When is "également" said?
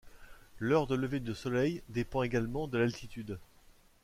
2.23-2.67